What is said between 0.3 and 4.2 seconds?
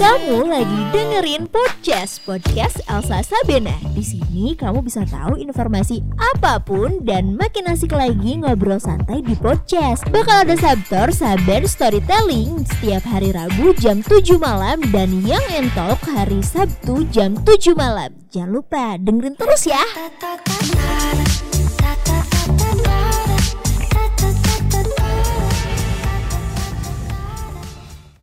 lagi dengerin podcast podcast Elsa Sabena. Di